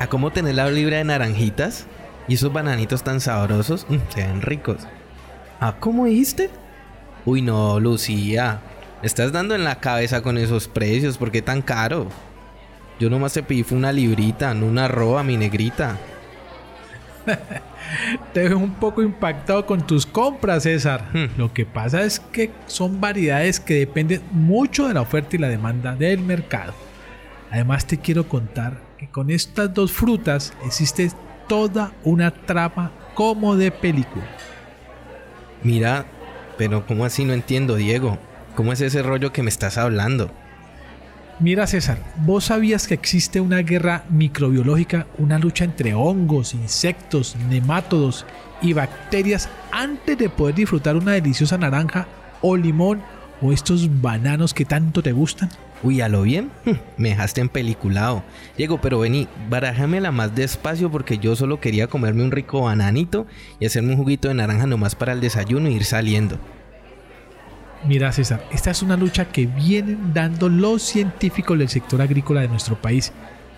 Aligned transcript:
¿A 0.00 0.06
cómo 0.06 0.30
tener 0.30 0.54
la 0.54 0.70
libra 0.70 0.98
de 0.98 1.04
naranjitas? 1.04 1.86
¿Y 2.28 2.34
esos 2.34 2.52
bananitos 2.52 3.02
tan 3.02 3.20
sabrosos? 3.20 3.84
Mm, 3.88 3.96
se 4.14 4.26
ven 4.26 4.42
ricos. 4.42 4.86
¿A 5.58 5.76
cómo 5.80 6.06
dijiste? 6.06 6.50
Uy, 7.24 7.42
no, 7.42 7.80
Lucía. 7.80 8.60
Me 9.00 9.06
estás 9.06 9.32
dando 9.32 9.56
en 9.56 9.64
la 9.64 9.80
cabeza 9.80 10.22
con 10.22 10.38
esos 10.38 10.68
precios. 10.68 11.18
¿Por 11.18 11.32
qué 11.32 11.42
tan 11.42 11.62
caro? 11.62 12.06
Yo 13.00 13.10
nomás 13.10 13.32
te 13.32 13.42
pedí 13.42 13.64
una 13.72 13.92
librita, 13.92 14.54
no 14.54 14.66
una 14.66 14.86
roba, 14.86 15.22
mi 15.24 15.36
negrita. 15.36 15.96
Te 18.32 18.48
veo 18.48 18.58
un 18.58 18.74
poco 18.74 19.02
impactado 19.02 19.66
con 19.66 19.86
tus 19.86 20.06
compras, 20.06 20.64
César. 20.64 21.10
Hmm. 21.12 21.38
Lo 21.38 21.52
que 21.52 21.64
pasa 21.66 22.02
es 22.02 22.20
que 22.20 22.50
son 22.66 23.00
variedades 23.00 23.60
que 23.60 23.74
dependen 23.74 24.22
mucho 24.30 24.88
de 24.88 24.94
la 24.94 25.00
oferta 25.00 25.36
y 25.36 25.38
la 25.38 25.48
demanda 25.48 25.94
del 25.94 26.20
mercado. 26.20 26.74
Además 27.50 27.86
te 27.86 27.98
quiero 27.98 28.28
contar 28.28 28.80
que 28.98 29.08
con 29.08 29.30
estas 29.30 29.72
dos 29.72 29.92
frutas 29.92 30.52
existe 30.64 31.10
toda 31.48 31.92
una 32.04 32.30
trama 32.30 32.92
como 33.14 33.56
de 33.56 33.70
película. 33.70 34.26
Mira, 35.62 36.04
pero 36.56 36.86
¿cómo 36.86 37.04
así 37.04 37.24
no 37.24 37.32
entiendo, 37.32 37.76
Diego? 37.76 38.18
¿Cómo 38.54 38.72
es 38.72 38.80
ese 38.80 39.02
rollo 39.02 39.32
que 39.32 39.42
me 39.42 39.48
estás 39.48 39.78
hablando? 39.78 40.30
Mira 41.40 41.68
César, 41.68 41.98
¿vos 42.16 42.46
sabías 42.46 42.88
que 42.88 42.94
existe 42.94 43.40
una 43.40 43.58
guerra 43.58 44.04
microbiológica, 44.10 45.06
una 45.18 45.38
lucha 45.38 45.64
entre 45.64 45.94
hongos, 45.94 46.52
insectos, 46.52 47.36
nemátodos 47.48 48.26
y 48.60 48.72
bacterias 48.72 49.48
antes 49.70 50.18
de 50.18 50.28
poder 50.28 50.56
disfrutar 50.56 50.96
una 50.96 51.12
deliciosa 51.12 51.56
naranja 51.56 52.08
o 52.40 52.56
limón 52.56 53.02
o 53.40 53.52
estos 53.52 54.02
bananos 54.02 54.52
que 54.52 54.64
tanto 54.64 55.00
te 55.00 55.12
gustan? 55.12 55.48
Uy, 55.82 56.00
¿a 56.00 56.08
lo 56.08 56.22
bien? 56.22 56.50
Me 56.96 57.10
dejaste 57.10 57.40
en 57.40 57.48
peliculado. 57.48 58.24
Diego, 58.56 58.80
pero 58.80 58.98
vení, 58.98 59.28
barájamela 59.48 60.10
más 60.10 60.34
despacio 60.34 60.90
porque 60.90 61.18
yo 61.18 61.36
solo 61.36 61.60
quería 61.60 61.86
comerme 61.86 62.24
un 62.24 62.32
rico 62.32 62.62
bananito 62.62 63.26
y 63.60 63.66
hacerme 63.66 63.92
un 63.92 63.98
juguito 63.98 64.28
de 64.28 64.34
naranja 64.34 64.66
nomás 64.66 64.94
para 64.94 65.12
el 65.12 65.20
desayuno 65.20 65.68
e 65.68 65.72
ir 65.72 65.84
saliendo. 65.84 66.38
Mira 67.86 68.10
César, 68.10 68.44
esta 68.50 68.72
es 68.72 68.82
una 68.82 68.96
lucha 68.96 69.26
que 69.26 69.46
vienen 69.46 70.12
dando 70.12 70.48
los 70.48 70.82
científicos 70.82 71.56
del 71.56 71.68
sector 71.68 72.02
agrícola 72.02 72.40
de 72.40 72.48
nuestro 72.48 72.80
país 72.80 73.12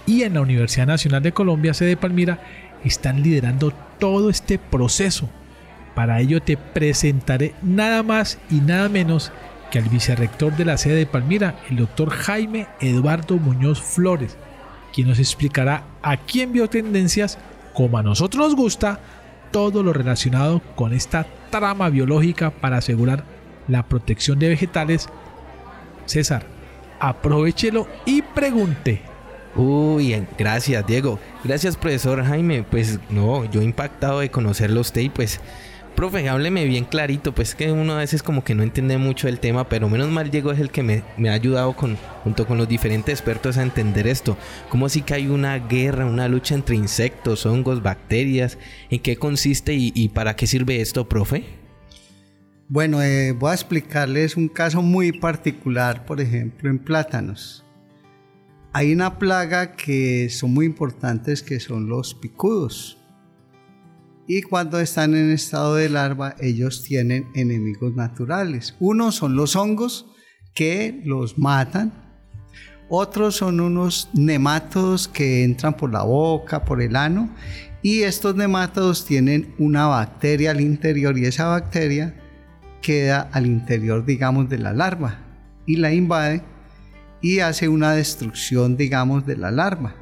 y 0.07 0.23
en 0.23 0.35
la 0.35 0.43
Universidad 0.43 0.87
Nacional 0.87 1.23
de 1.23 1.33
Colombia, 1.33 1.73
sede 1.73 1.91
de 1.91 1.97
Palmira, 1.97 2.41
están 2.85 3.23
liderando 3.23 3.73
todo 3.99 4.29
este 4.29 4.59
proceso. 4.59 5.29
Para 5.95 6.21
ello 6.21 6.43
te 6.43 6.57
presentaré 6.57 7.55
nada 7.63 8.03
más 8.03 8.39
y 8.51 8.57
nada 8.57 8.89
menos 8.89 9.33
que 9.71 9.79
al 9.79 9.89
vicerrector 9.89 10.57
de 10.57 10.65
la 10.65 10.77
sede 10.77 10.97
de 10.97 11.07
Palmira, 11.07 11.61
el 11.71 11.77
doctor 11.77 12.11
Jaime 12.11 12.67
Eduardo 12.81 13.37
Muñoz 13.37 13.81
Flores, 13.81 14.37
quien 14.93 15.09
nos 15.09 15.19
explicará 15.19 15.85
aquí 16.03 16.43
en 16.43 16.53
Biotendencias, 16.53 17.39
como 17.73 17.99
a 17.99 18.03
nosotros 18.03 18.49
nos 18.49 18.57
gusta, 18.57 19.01
todo 19.51 19.83
lo 19.83 19.93
relacionado 19.93 20.61
con 20.75 20.93
esta 20.93 21.27
trama 21.51 21.89
biológica 21.89 22.51
para 22.51 22.79
asegurar 22.79 23.25
la 23.69 23.85
protección 23.85 24.39
de 24.39 24.49
vegetales. 24.49 25.09
César, 26.07 26.45
aprovechelo 26.99 27.87
y 28.05 28.23
pregunte. 28.23 29.03
Uy, 29.57 30.25
gracias 30.39 30.87
Diego. 30.87 31.19
Gracias 31.43 31.77
profesor 31.77 32.25
Jaime. 32.25 32.63
Pues 32.63 32.99
no, 33.11 33.45
yo 33.51 33.63
impactado 33.63 34.21
de 34.21 34.31
conocerlo 34.31 34.79
a 34.79 34.83
usted 34.83 35.03
y 35.03 35.09
pues, 35.09 35.41
profe, 35.91 36.29
hábleme 36.29 36.65
bien 36.65 36.85
clarito. 36.85 37.35
Pues 37.35 37.55
que 37.55 37.71
uno 37.71 37.95
a 37.95 37.99
veces 37.99 38.23
como 38.23 38.45
que 38.45 38.55
no 38.55 38.63
entiende 38.63 38.99
mucho 38.99 39.29
el 39.29 39.41
tema, 39.41 39.69
pero 39.69 39.89
menos 39.89 40.09
mal 40.09 40.31
Diego 40.31 40.53
es 40.53 40.61
el 40.61 40.71
que 40.71 40.83
me, 40.83 41.29
ha 41.29 41.33
ayudado 41.33 41.75
con, 41.75 41.97
junto 42.25 42.47
con 42.47 42.59
los 42.59 42.69
diferentes 42.69 43.13
expertos 43.13 43.59
a 43.59 43.63
entender 43.63 44.07
esto. 44.07 44.37
¿Cómo 44.69 44.87
así 44.87 45.03
que 45.03 45.15
hay 45.15 45.29
una 45.29 45.59
guerra, 45.59 46.07
una 46.07 46.29
lucha 46.29 46.55
entre 46.55 46.77
insectos, 46.77 47.47
hongos, 47.47 47.83
bacterias? 47.83 48.59
¿En 48.91 49.01
qué 49.01 49.17
consiste 49.17 49.75
y, 49.75 49.93
y 49.95 50.09
para 50.11 50.37
qué 50.37 50.47
sirve 50.47 50.81
esto, 50.81 51.09
profe? 51.09 51.61
Bueno, 52.73 53.03
eh, 53.03 53.33
voy 53.33 53.51
a 53.51 53.55
explicarles 53.55 54.37
un 54.37 54.47
caso 54.47 54.81
muy 54.81 55.11
particular, 55.11 56.07
por 56.07 56.21
ejemplo, 56.21 56.71
en 56.71 56.79
plátanos. 56.79 57.65
Hay 58.73 58.93
una 58.93 59.19
plaga 59.19 59.75
que 59.75 60.29
son 60.31 60.55
muy 60.55 60.67
importantes 60.67 61.43
que 61.43 61.59
son 61.59 61.89
los 61.89 62.15
picudos. 62.15 63.00
Y 64.33 64.43
cuando 64.43 64.79
están 64.79 65.17
en 65.17 65.33
estado 65.33 65.75
de 65.75 65.89
larva, 65.89 66.37
ellos 66.39 66.85
tienen 66.85 67.27
enemigos 67.35 67.97
naturales. 67.97 68.77
Unos 68.79 69.17
son 69.17 69.35
los 69.35 69.57
hongos 69.57 70.07
que 70.55 71.03
los 71.05 71.37
matan. 71.37 71.93
Otros 72.89 73.35
son 73.35 73.59
unos 73.59 74.09
nemátodos 74.13 75.09
que 75.09 75.43
entran 75.43 75.77
por 75.77 75.91
la 75.91 76.05
boca, 76.05 76.65
por 76.65 76.81
el 76.81 76.95
ano. 76.95 77.29
Y 77.83 78.03
estos 78.03 78.37
nemátodos 78.37 79.05
tienen 79.05 79.53
una 79.59 79.89
bacteria 79.89 80.53
al 80.53 80.61
interior 80.61 81.19
y 81.19 81.25
esa 81.25 81.49
bacteria 81.49 82.15
queda 82.83 83.29
al 83.33 83.47
interior, 83.47 84.07
digamos, 84.07 84.49
de 84.49 84.59
la 84.59 84.73
larva 84.73 85.19
y 85.67 85.75
la 85.75 85.93
invade 85.93 86.45
y 87.21 87.41
hace 87.41 87.69
una 87.69 87.95
destrucción, 87.95 88.77
digamos, 88.77 89.27
de 89.27 89.37
la 89.37 89.51
larva. 89.51 89.97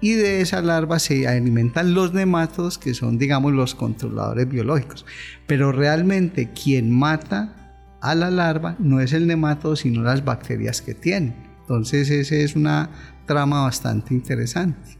Y 0.00 0.12
de 0.12 0.40
esa 0.40 0.62
larva 0.62 0.98
se 0.98 1.28
alimentan 1.28 1.94
los 1.94 2.14
nemátodos, 2.14 2.78
que 2.78 2.94
son, 2.94 3.18
digamos, 3.18 3.52
los 3.52 3.74
controladores 3.74 4.48
biológicos. 4.48 5.04
Pero 5.46 5.72
realmente 5.72 6.50
quien 6.52 6.90
mata 6.90 7.56
a 8.00 8.14
la 8.14 8.30
larva 8.30 8.76
no 8.78 9.00
es 9.00 9.12
el 9.12 9.26
nemátodo, 9.26 9.76
sino 9.76 10.02
las 10.02 10.24
bacterias 10.24 10.80
que 10.80 10.94
tiene. 10.94 11.34
Entonces, 11.60 12.10
esa 12.10 12.34
es 12.34 12.56
una 12.56 12.90
trama 13.26 13.62
bastante 13.62 14.14
interesante. 14.14 14.98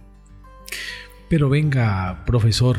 Pero 1.29 1.49
venga, 1.49 2.25
profesor, 2.27 2.79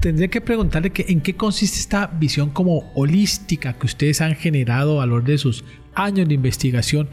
tendría 0.00 0.28
que 0.28 0.40
preguntarle 0.40 0.90
que 0.90 1.06
en 1.08 1.20
qué 1.20 1.34
consiste 1.36 1.78
esta 1.78 2.06
visión 2.06 2.50
como 2.50 2.90
holística 2.94 3.74
que 3.74 3.86
ustedes 3.86 4.20
han 4.20 4.34
generado 4.34 5.00
a 5.00 5.06
lo 5.06 5.16
largo 5.16 5.32
de 5.32 5.38
sus 5.38 5.64
años 5.94 6.28
de 6.28 6.34
investigación 6.34 7.08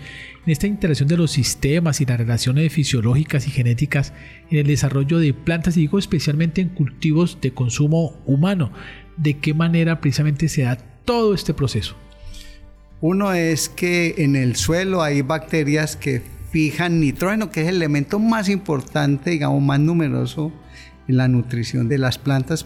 en 0.45 0.51
esta 0.51 0.67
interacción 0.67 1.07
de 1.07 1.17
los 1.17 1.31
sistemas 1.31 2.01
y 2.01 2.05
las 2.05 2.17
relaciones 2.17 2.71
fisiológicas 2.71 3.47
y 3.47 3.51
genéticas 3.51 4.13
en 4.51 4.59
el 4.59 4.67
desarrollo 4.67 5.19
de 5.19 5.33
plantas 5.33 5.75
y 5.77 5.81
digo 5.81 5.97
especialmente 5.97 6.61
en 6.61 6.69
cultivos 6.69 7.39
de 7.41 7.51
consumo 7.51 8.21
humano. 8.25 8.71
¿De 9.17 9.37
qué 9.39 9.53
manera 9.53 10.01
precisamente 10.01 10.47
se 10.49 10.63
da 10.63 10.77
todo 10.77 11.33
este 11.33 11.53
proceso? 11.53 11.95
Uno 13.01 13.33
es 13.33 13.69
que 13.69 14.15
en 14.19 14.35
el 14.35 14.55
suelo 14.55 15.01
hay 15.01 15.21
bacterias 15.21 15.95
que 15.95 16.21
fijan 16.51 16.99
nitrógeno, 16.99 17.49
que 17.49 17.63
es 17.63 17.67
el 17.67 17.77
elemento 17.77 18.19
más 18.19 18.47
importante, 18.49 19.31
digamos, 19.31 19.61
más 19.61 19.79
numeroso 19.79 20.53
en 21.07 21.17
la 21.17 21.27
nutrición 21.27 21.89
de 21.89 21.97
las 21.97 22.17
plantas. 22.17 22.65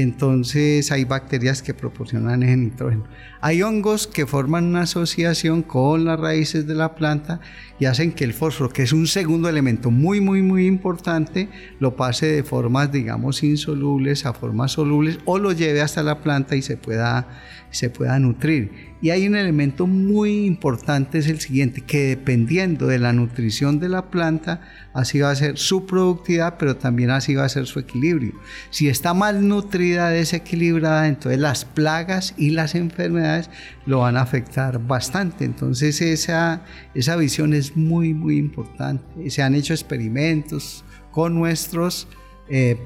Entonces 0.00 0.92
hay 0.92 1.04
bacterias 1.04 1.60
que 1.60 1.74
proporcionan 1.74 2.44
ese 2.44 2.56
nitrógeno. 2.56 3.02
Hay 3.40 3.62
hongos 3.62 4.06
que 4.06 4.26
forman 4.26 4.66
una 4.66 4.82
asociación 4.82 5.62
con 5.62 6.04
las 6.04 6.20
raíces 6.20 6.68
de 6.68 6.76
la 6.76 6.94
planta 6.94 7.40
y 7.80 7.86
hacen 7.86 8.12
que 8.12 8.22
el 8.22 8.32
fósforo, 8.32 8.70
que 8.70 8.84
es 8.84 8.92
un 8.92 9.08
segundo 9.08 9.48
elemento 9.48 9.90
muy, 9.90 10.20
muy, 10.20 10.40
muy 10.40 10.66
importante, 10.66 11.48
lo 11.80 11.96
pase 11.96 12.26
de 12.26 12.44
formas, 12.44 12.92
digamos, 12.92 13.42
insolubles 13.42 14.24
a 14.24 14.32
formas 14.32 14.70
solubles 14.70 15.18
o 15.24 15.40
lo 15.40 15.50
lleve 15.50 15.80
hasta 15.80 16.04
la 16.04 16.20
planta 16.20 16.54
y 16.54 16.62
se 16.62 16.76
pueda, 16.76 17.26
se 17.72 17.90
pueda 17.90 18.20
nutrir. 18.20 18.88
Y 19.00 19.10
hay 19.10 19.28
un 19.28 19.36
elemento 19.36 19.86
muy 19.86 20.46
importante, 20.46 21.18
es 21.18 21.28
el 21.28 21.38
siguiente, 21.38 21.82
que 21.82 22.08
dependiendo 22.08 22.88
de 22.88 22.98
la 22.98 23.12
nutrición 23.12 23.78
de 23.78 23.88
la 23.88 24.10
planta, 24.10 24.60
así 24.92 25.20
va 25.20 25.30
a 25.30 25.36
ser 25.36 25.56
su 25.56 25.86
productividad, 25.86 26.56
pero 26.58 26.76
también 26.76 27.10
así 27.10 27.36
va 27.36 27.44
a 27.44 27.48
ser 27.48 27.66
su 27.66 27.78
equilibrio. 27.78 28.32
Si 28.70 28.88
está 28.88 29.14
mal 29.14 29.46
nutrida, 29.46 29.87
desequilibrada, 29.96 31.08
entonces 31.08 31.40
las 31.40 31.64
plagas 31.64 32.34
y 32.36 32.50
las 32.50 32.74
enfermedades 32.74 33.50
lo 33.86 34.00
van 34.00 34.16
a 34.16 34.22
afectar 34.22 34.78
bastante. 34.86 35.44
Entonces 35.44 36.00
esa, 36.00 36.62
esa 36.94 37.16
visión 37.16 37.54
es 37.54 37.76
muy, 37.76 38.14
muy 38.14 38.36
importante. 38.38 39.30
Se 39.30 39.42
han 39.42 39.54
hecho 39.54 39.72
experimentos 39.72 40.84
con 41.10 41.34
nuestros 41.34 42.08
eh, 42.48 42.78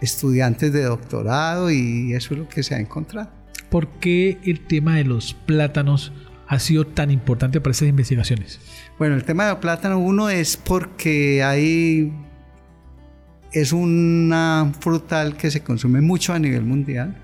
estudiantes 0.00 0.72
de 0.72 0.82
doctorado 0.82 1.70
y 1.70 2.12
eso 2.12 2.34
es 2.34 2.40
lo 2.40 2.48
que 2.48 2.62
se 2.62 2.74
ha 2.74 2.78
encontrado. 2.78 3.30
¿Por 3.70 3.88
qué 3.98 4.38
el 4.44 4.60
tema 4.60 4.96
de 4.96 5.04
los 5.04 5.34
plátanos 5.34 6.12
ha 6.46 6.58
sido 6.58 6.86
tan 6.86 7.10
importante 7.10 7.60
para 7.60 7.72
estas 7.72 7.88
investigaciones? 7.88 8.60
Bueno, 8.98 9.16
el 9.16 9.24
tema 9.24 9.46
del 9.46 9.56
plátano, 9.56 9.98
uno 9.98 10.28
es 10.28 10.56
porque 10.56 11.42
hay 11.42 12.12
es 13.54 13.72
una 13.72 14.72
frutal 14.80 15.36
que 15.36 15.48
se 15.48 15.62
consume 15.62 16.00
mucho 16.00 16.32
a 16.32 16.40
nivel 16.40 16.64
mundial, 16.64 17.22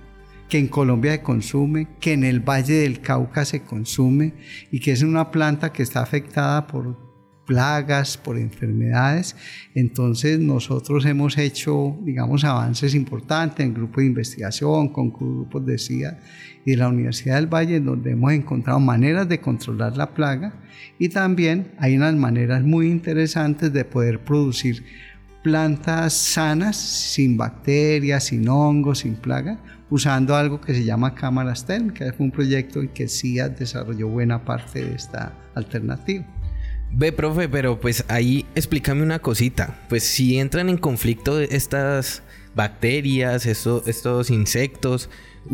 que 0.49 0.59
en 0.59 0.69
Colombia 0.69 1.13
se 1.13 1.23
consume, 1.23 1.89
que 1.99 2.13
en 2.13 2.23
el 2.23 2.39
Valle 2.39 2.75
del 2.75 3.01
Cauca 3.01 3.45
se 3.45 3.63
consume 3.63 4.35
y 4.71 4.79
que 4.79 4.93
es 4.93 5.03
una 5.03 5.33
planta 5.33 5.73
que 5.73 5.83
está 5.83 6.03
afectada 6.03 6.69
por 6.69 7.11
plagas, 7.47 8.17
por 8.17 8.39
enfermedades. 8.39 9.35
Entonces 9.75 10.39
nosotros 10.39 11.05
hemos 11.05 11.37
hecho, 11.37 11.99
digamos, 12.03 12.45
avances 12.45 12.95
importantes 12.95 13.67
en 13.67 13.75
grupos 13.75 14.03
de 14.03 14.07
investigación, 14.07 14.91
con 14.91 15.13
grupos 15.13 15.67
de 15.67 15.79
CIA 15.79 16.21
y 16.65 16.71
de 16.71 16.77
la 16.77 16.89
Universidad 16.89 17.35
del 17.35 17.53
Valle, 17.53 17.81
donde 17.81 18.13
hemos 18.13 18.33
encontrado 18.33 18.79
maneras 18.79 19.29
de 19.29 19.41
controlar 19.41 19.97
la 19.97 20.15
plaga 20.15 20.55
y 20.97 21.09
también 21.09 21.73
hay 21.79 21.97
unas 21.97 22.15
maneras 22.15 22.63
muy 22.63 22.89
interesantes 22.89 23.73
de 23.73 23.85
poder 23.85 24.23
producir 24.23 24.85
plantas 25.43 26.13
sanas, 26.13 26.77
sin 26.77 27.37
bacterias, 27.37 28.25
sin 28.25 28.49
hongos, 28.49 29.01
sin 29.01 29.15
plaga, 29.15 29.59
usando 29.89 30.37
algo 30.37 30.61
que 30.61 30.75
se 30.75 30.85
llama 30.85 31.15
cámaras 31.15 31.65
térmicas. 31.65 32.15
Fue 32.17 32.27
un 32.27 32.33
proyecto 32.33 32.81
en 32.81 32.89
que 32.89 33.09
CIA 33.09 33.49
desarrolló 33.49 34.09
buena 34.09 34.45
parte 34.45 34.85
de 34.85 34.95
esta 34.95 35.33
alternativa. 35.55 36.25
Ve, 36.93 37.13
profe, 37.13 37.49
pero 37.49 37.81
pues 37.81 38.05
ahí 38.09 38.47
explícame 38.55 39.03
una 39.03 39.21
cosita. 39.21 39.79
Pues 39.89 40.03
si 40.03 40.39
entran 40.39 40.69
en 40.69 40.77
conflicto 40.77 41.41
estas 41.41 42.23
bacterias, 42.55 43.47
estos 43.47 44.31
insectos, 44.31 45.09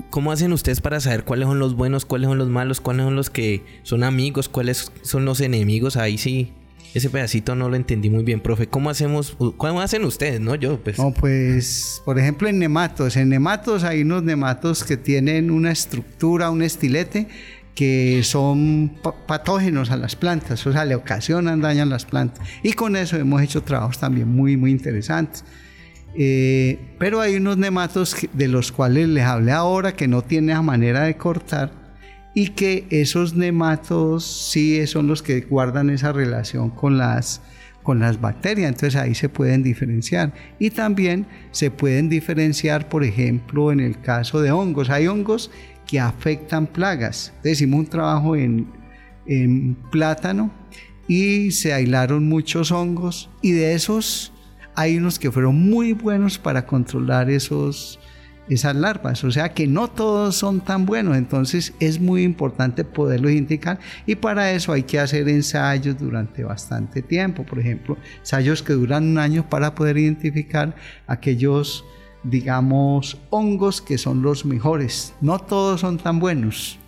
¿cómo 0.08 0.32
hacen 0.32 0.52
ustedes 0.52 0.80
para 0.80 0.98
saber 0.98 1.24
cuáles 1.24 1.46
son 1.46 1.58
los 1.58 1.74
buenos, 1.74 2.06
cuáles 2.06 2.28
son 2.28 2.38
los 2.38 2.48
malos, 2.48 2.80
cuáles 2.80 3.04
son 3.04 3.16
los 3.16 3.28
que 3.28 3.64
son 3.82 4.02
amigos, 4.02 4.48
cuáles 4.48 4.90
son 5.02 5.26
los 5.26 5.40
enemigos? 5.40 5.98
Ahí 5.98 6.16
sí, 6.16 6.54
ese 6.96 7.10
pedacito 7.10 7.54
no 7.54 7.68
lo 7.68 7.76
entendí 7.76 8.08
muy 8.08 8.24
bien, 8.24 8.40
profe. 8.40 8.68
¿Cómo 8.68 8.88
hacemos, 8.88 9.36
cómo 9.58 9.82
hacen 9.82 10.02
ustedes, 10.06 10.40
no? 10.40 10.54
Yo, 10.54 10.82
pues. 10.82 10.98
No, 10.98 11.12
pues, 11.12 12.00
por 12.06 12.18
ejemplo, 12.18 12.48
en 12.48 12.58
nematos. 12.58 13.18
En 13.18 13.28
nematos 13.28 13.84
hay 13.84 14.00
unos 14.00 14.22
nematos 14.22 14.82
que 14.82 14.96
tienen 14.96 15.50
una 15.50 15.72
estructura, 15.72 16.50
un 16.50 16.62
estilete 16.62 17.28
que 17.74 18.22
son 18.22 18.96
patógenos 19.26 19.90
a 19.90 19.98
las 19.98 20.16
plantas, 20.16 20.66
o 20.66 20.72
sea, 20.72 20.86
le 20.86 20.94
ocasionan 20.94 21.60
daño 21.60 21.82
a 21.82 21.86
las 21.86 22.06
plantas. 22.06 22.48
Y 22.62 22.72
con 22.72 22.96
eso 22.96 23.18
hemos 23.18 23.42
hecho 23.42 23.62
trabajos 23.62 23.98
también 23.98 24.28
muy, 24.28 24.56
muy 24.56 24.70
interesantes. 24.70 25.44
Eh, 26.14 26.78
pero 26.98 27.20
hay 27.20 27.36
unos 27.36 27.58
nematos 27.58 28.16
de 28.32 28.48
los 28.48 28.72
cuales 28.72 29.06
les 29.08 29.24
hablé 29.24 29.52
ahora 29.52 29.94
que 29.94 30.08
no 30.08 30.22
tienen 30.22 30.64
manera 30.64 31.02
de 31.02 31.18
cortar 31.18 31.85
y 32.36 32.48
que 32.48 32.86
esos 32.90 33.34
nematos 33.34 34.50
sí 34.52 34.86
son 34.86 35.06
los 35.06 35.22
que 35.22 35.40
guardan 35.40 35.88
esa 35.88 36.12
relación 36.12 36.68
con 36.68 36.98
las, 36.98 37.40
con 37.82 37.98
las 37.98 38.20
bacterias, 38.20 38.68
entonces 38.68 38.94
ahí 39.00 39.14
se 39.14 39.30
pueden 39.30 39.62
diferenciar. 39.62 40.34
Y 40.58 40.68
también 40.68 41.26
se 41.50 41.70
pueden 41.70 42.10
diferenciar, 42.10 42.90
por 42.90 43.04
ejemplo, 43.04 43.72
en 43.72 43.80
el 43.80 43.98
caso 44.02 44.42
de 44.42 44.50
hongos. 44.50 44.90
Hay 44.90 45.06
hongos 45.06 45.50
que 45.86 45.98
afectan 45.98 46.66
plagas. 46.66 47.32
hicimos 47.42 47.80
un 47.80 47.86
trabajo 47.86 48.36
en, 48.36 48.66
plátano 49.90 50.52
y 51.08 51.52
se 51.52 51.72
aislaron 51.72 52.28
muchos 52.28 52.70
hongos 52.70 53.30
y 53.40 53.52
de 53.52 53.72
esos 53.72 54.34
hay 54.74 54.98
unos 54.98 55.18
que 55.18 55.32
fueron 55.32 55.56
muy 55.56 55.94
buenos 55.94 56.38
para 56.38 56.66
controlar 56.66 57.30
esos, 57.30 57.98
esas 58.48 58.76
larvas. 58.76 59.24
O 59.24 59.30
sea 59.30 59.54
que 59.54 59.66
no 59.66 59.88
todos 59.88 60.36
son 60.36 60.60
tan 60.60 60.86
buenos, 60.86 61.16
entonces 61.16 61.74
es 61.80 62.00
muy 62.00 62.22
importante 62.22 62.84
poderlos 62.84 63.32
identificar 63.32 63.78
y 64.06 64.14
para 64.14 64.52
eso 64.52 64.72
hay 64.72 64.82
que 64.82 64.98
hacer 64.98 65.28
ensayos 65.28 65.98
durante 65.98 66.44
bastante 66.44 67.02
tiempo. 67.02 67.44
Por 67.44 67.58
ejemplo, 67.58 67.96
ensayos 68.20 68.62
que 68.62 68.72
duran 68.72 69.04
un 69.04 69.18
año 69.18 69.48
para 69.48 69.74
poder 69.74 69.98
identificar 69.98 70.74
aquellos 71.06 71.84
digamos, 72.22 73.18
hongos 73.30 73.80
que 73.80 73.98
son 73.98 74.22
los 74.22 74.44
mejores. 74.44 75.14
No 75.20 75.38
todos 75.38 75.80
son 75.80 75.98
tan 75.98 76.18
buenos. 76.18 76.78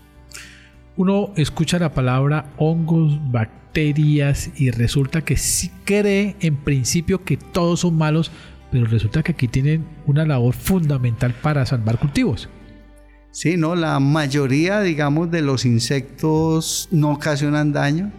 Uno 0.96 1.32
escucha 1.37 1.78
la 1.78 1.93
palabra 1.93 2.50
hongos, 2.56 3.20
bacterias 3.31 4.50
y 4.56 4.70
resulta 4.70 5.22
que 5.22 5.37
sí 5.37 5.70
cree 5.84 6.34
en 6.40 6.56
principio 6.56 7.25
que 7.25 7.37
todos 7.37 7.81
son 7.81 7.96
malos, 7.96 8.32
pero 8.70 8.87
resulta 8.87 9.23
que 9.23 9.32
aquí 9.32 9.49
tienen 9.49 9.87
una 10.06 10.25
labor 10.25 10.55
fundamental 10.55 11.35
para 11.43 11.65
salvar 11.67 11.99
cultivos. 11.99 12.49
Sí, 13.31 13.56
no, 13.56 13.75
la 13.76 14.00
mayoría, 14.00 14.81
digamos, 14.81 15.31
de 15.31 15.43
los 15.43 15.65
insectos 15.65 16.88
no 16.91 17.12
ocasionan 17.12 17.73
daño. 17.73 18.11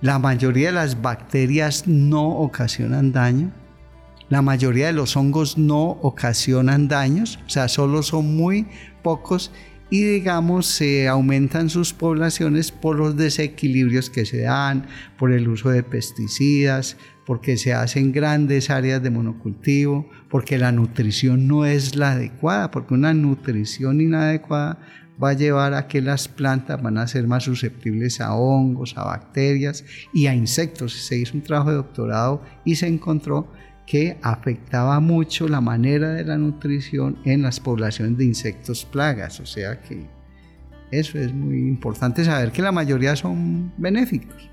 La 0.00 0.18
mayoría 0.18 0.66
de 0.68 0.74
las 0.74 1.00
bacterias 1.00 1.86
no 1.86 2.28
ocasionan 2.28 3.12
daño. 3.12 3.52
La 4.28 4.42
mayoría 4.42 4.86
de 4.86 4.92
los 4.92 5.16
hongos 5.16 5.58
no 5.58 5.98
ocasionan 6.02 6.88
daños, 6.88 7.38
o 7.46 7.50
sea, 7.50 7.68
solo 7.68 8.02
son 8.02 8.36
muy 8.36 8.66
pocos 9.02 9.52
y 9.90 10.02
digamos 10.02 10.66
se 10.66 11.08
aumentan 11.08 11.70
sus 11.70 11.92
poblaciones 11.92 12.72
por 12.72 12.96
los 12.96 13.16
desequilibrios 13.16 14.10
que 14.10 14.24
se 14.24 14.42
dan, 14.42 14.86
por 15.18 15.32
el 15.32 15.48
uso 15.48 15.70
de 15.70 15.82
pesticidas, 15.82 16.96
porque 17.26 17.56
se 17.56 17.72
hacen 17.72 18.12
grandes 18.12 18.70
áreas 18.70 19.02
de 19.02 19.10
monocultivo, 19.10 20.08
porque 20.28 20.58
la 20.58 20.72
nutrición 20.72 21.46
no 21.46 21.64
es 21.64 21.96
la 21.96 22.12
adecuada, 22.12 22.70
porque 22.70 22.94
una 22.94 23.14
nutrición 23.14 24.00
inadecuada 24.00 24.78
va 25.22 25.30
a 25.30 25.34
llevar 25.34 25.74
a 25.74 25.86
que 25.86 26.02
las 26.02 26.28
plantas 26.28 26.82
van 26.82 26.98
a 26.98 27.06
ser 27.06 27.26
más 27.26 27.44
susceptibles 27.44 28.20
a 28.20 28.34
hongos, 28.34 28.96
a 28.96 29.04
bacterias 29.04 29.84
y 30.12 30.26
a 30.26 30.34
insectos. 30.34 30.92
Se 30.92 31.16
hizo 31.16 31.34
un 31.34 31.42
trabajo 31.42 31.70
de 31.70 31.76
doctorado 31.76 32.42
y 32.64 32.76
se 32.76 32.86
encontró 32.86 33.52
que 33.86 34.16
afectaba 34.22 34.98
mucho 35.00 35.48
la 35.48 35.60
manera 35.60 36.10
de 36.10 36.24
la 36.24 36.38
nutrición 36.38 37.18
en 37.24 37.42
las 37.42 37.60
poblaciones 37.60 38.16
de 38.18 38.24
insectos 38.24 38.84
plagas. 38.84 39.40
O 39.40 39.46
sea 39.46 39.80
que 39.80 40.06
eso 40.90 41.18
es 41.18 41.32
muy 41.32 41.58
importante 41.58 42.24
saber 42.24 42.52
que 42.52 42.62
la 42.62 42.72
mayoría 42.72 43.16
son 43.16 43.72
benéficos. 43.76 44.50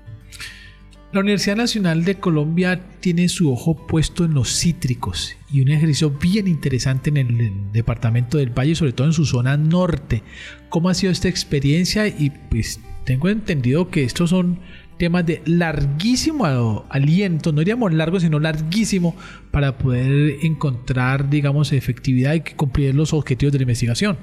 La 1.12 1.20
Universidad 1.20 1.56
Nacional 1.56 2.06
de 2.06 2.14
Colombia 2.14 2.80
tiene 3.00 3.28
su 3.28 3.52
ojo 3.52 3.86
puesto 3.86 4.24
en 4.24 4.32
los 4.32 4.48
cítricos 4.48 5.36
y 5.52 5.60
un 5.60 5.68
ejercicio 5.68 6.08
bien 6.10 6.48
interesante 6.48 7.10
en 7.10 7.18
el 7.18 7.70
departamento 7.70 8.38
del 8.38 8.48
Valle, 8.48 8.74
sobre 8.74 8.94
todo 8.94 9.08
en 9.08 9.12
su 9.12 9.26
zona 9.26 9.58
norte. 9.58 10.22
¿Cómo 10.70 10.88
ha 10.88 10.94
sido 10.94 11.12
esta 11.12 11.28
experiencia? 11.28 12.08
Y 12.08 12.30
pues 12.30 12.80
tengo 13.04 13.28
entendido 13.28 13.90
que 13.90 14.04
estos 14.04 14.30
son 14.30 14.60
temas 14.98 15.26
de 15.26 15.42
larguísimo 15.44 16.84
aliento, 16.88 17.52
no 17.52 17.60
diríamos 17.60 17.92
largo, 17.92 18.20
sino 18.20 18.38
larguísimo, 18.38 19.16
para 19.50 19.78
poder 19.78 20.36
encontrar, 20.42 21.28
digamos, 21.28 21.72
efectividad 21.72 22.34
y 22.34 22.40
cumplir 22.40 22.94
los 22.94 23.12
objetivos 23.12 23.52
de 23.52 23.58
la 23.58 23.62
investigación. 23.62 24.16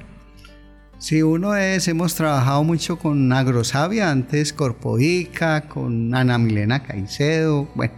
Sí, 0.98 1.24
uno 1.24 1.56
es, 1.56 1.88
hemos 1.88 2.16
trabajado 2.16 2.64
mucho 2.64 2.98
con 2.98 3.32
Agrosavia, 3.32 4.12
antes 4.12 4.52
Corpoica, 4.52 5.68
con 5.70 6.14
Ana 6.14 6.38
Milena 6.38 6.84
Caicedo, 6.84 7.70
bueno, 7.74 7.94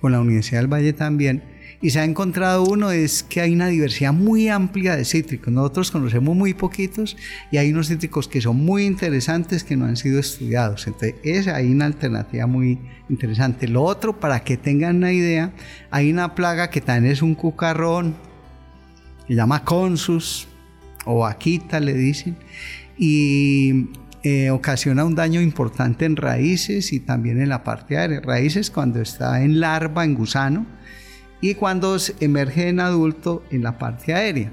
con 0.00 0.12
la 0.12 0.20
Universidad 0.20 0.60
del 0.60 0.72
Valle 0.72 0.92
también 0.92 1.55
y 1.82 1.90
se 1.90 2.00
ha 2.00 2.04
encontrado 2.04 2.64
uno 2.64 2.90
es 2.90 3.22
que 3.22 3.40
hay 3.40 3.52
una 3.52 3.68
diversidad 3.68 4.12
muy 4.12 4.48
amplia 4.48 4.96
de 4.96 5.04
cítricos. 5.04 5.52
Nosotros 5.52 5.90
conocemos 5.90 6.34
muy 6.34 6.54
poquitos 6.54 7.16
y 7.50 7.58
hay 7.58 7.72
unos 7.72 7.88
cítricos 7.88 8.28
que 8.28 8.40
son 8.40 8.56
muy 8.56 8.84
interesantes 8.84 9.62
que 9.62 9.76
no 9.76 9.84
han 9.84 9.96
sido 9.96 10.18
estudiados. 10.18 10.86
Entonces, 10.86 11.16
es 11.22 11.48
ahí 11.48 11.70
una 11.70 11.86
alternativa 11.86 12.46
muy 12.46 12.78
interesante. 13.08 13.68
Lo 13.68 13.82
otro, 13.82 14.18
para 14.18 14.40
que 14.40 14.56
tengan 14.56 14.96
una 14.96 15.12
idea, 15.12 15.52
hay 15.90 16.10
una 16.10 16.34
plaga 16.34 16.70
que 16.70 16.80
también 16.80 17.12
es 17.12 17.22
un 17.22 17.34
cucarrón, 17.34 18.16
se 19.28 19.34
llama 19.34 19.64
consus 19.64 20.48
o 21.04 21.20
vaquita 21.20 21.78
le 21.78 21.94
dicen, 21.94 22.36
y 22.98 23.90
eh, 24.22 24.50
ocasiona 24.50 25.04
un 25.04 25.14
daño 25.14 25.40
importante 25.40 26.04
en 26.04 26.16
raíces 26.16 26.92
y 26.92 27.00
también 27.00 27.40
en 27.40 27.48
la 27.48 27.62
parte 27.62 27.96
aérea. 27.96 28.20
Raíces 28.20 28.70
cuando 28.70 29.00
está 29.00 29.42
en 29.42 29.60
larva, 29.60 30.04
en 30.04 30.14
gusano, 30.14 30.66
y 31.40 31.54
cuando 31.54 31.96
emerge 32.20 32.68
en 32.68 32.80
adulto 32.80 33.42
en 33.50 33.62
la 33.62 33.78
parte 33.78 34.14
aérea. 34.14 34.52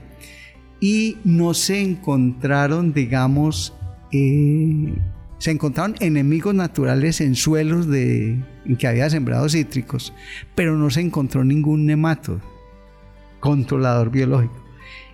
Y 0.80 1.18
no 1.24 1.54
se 1.54 1.82
encontraron, 1.82 2.94
digamos, 2.94 3.74
eh, 4.12 4.94
se 5.38 5.52
encontraron 5.52 5.96
enemigos 6.00 6.54
naturales 6.54 7.22
en 7.22 7.36
suelos 7.36 7.88
de, 7.88 8.44
en 8.66 8.76
que 8.78 8.88
había 8.88 9.10
sembrado 9.10 9.48
cítricos, 9.48 10.14
pero 10.56 10.78
no 10.78 10.90
se 10.90 11.02
encontró 11.02 11.44
ningún 11.44 11.86
nemato, 11.86 12.42
controlador 13.40 14.10
biológico. 14.10 14.62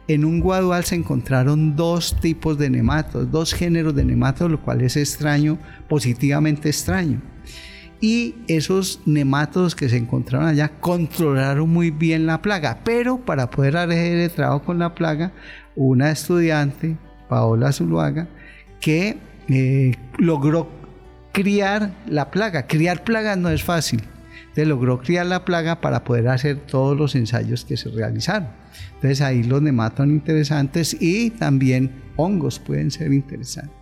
En 0.07 0.25
un 0.25 0.39
guadual 0.39 0.85
se 0.85 0.95
encontraron 0.95 1.75
dos 1.75 2.19
tipos 2.19 2.57
de 2.57 2.71
nematos, 2.71 3.29
dos 3.29 3.53
géneros 3.53 3.93
de 3.93 4.05
nematos, 4.05 4.49
lo 4.49 4.59
cual 4.59 4.81
es 4.81 4.97
extraño, 4.97 5.59
positivamente 5.87 6.69
extraño 6.69 7.21
y 8.01 8.35
esos 8.47 9.01
nematodos 9.05 9.75
que 9.75 9.89
se 9.89 9.97
encontraron 9.97 10.47
allá 10.47 10.69
controlaron 10.79 11.69
muy 11.69 11.91
bien 11.91 12.25
la 12.25 12.41
plaga. 12.41 12.79
Pero 12.83 13.17
para 13.17 13.49
poder 13.49 13.77
hacer 13.77 14.17
el 14.17 14.31
trabajo 14.31 14.63
con 14.63 14.79
la 14.79 14.95
plaga, 14.95 15.31
una 15.75 16.11
estudiante, 16.11 16.97
Paola 17.27 17.71
Zuluaga, 17.71 18.27
que 18.79 19.17
eh, 19.49 19.95
logró 20.17 20.69
criar 21.31 21.91
la 22.07 22.31
plaga. 22.31 22.67
Criar 22.67 23.03
plagas 23.03 23.37
no 23.37 23.49
es 23.49 23.63
fácil. 23.63 24.01
Entonces 24.39 24.67
logró 24.67 24.99
criar 24.99 25.25
la 25.25 25.45
plaga 25.45 25.81
para 25.81 26.03
poder 26.03 26.29
hacer 26.29 26.57
todos 26.57 26.97
los 26.97 27.15
ensayos 27.15 27.65
que 27.65 27.77
se 27.77 27.89
realizaron. 27.89 28.47
Entonces 28.95 29.21
ahí 29.21 29.43
los 29.43 29.61
nematodos 29.61 30.09
interesantes 30.09 30.95
y 30.99 31.31
también 31.31 31.91
hongos 32.15 32.59
pueden 32.59 32.91
ser 32.91 33.13
interesantes. 33.13 33.75